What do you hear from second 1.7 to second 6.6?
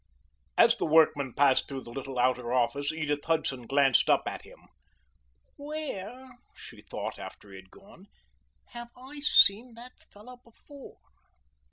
the little outer office Edith Hudson glanced up at him. "Where,"